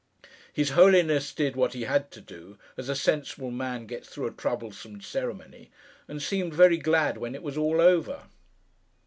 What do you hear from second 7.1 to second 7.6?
when it was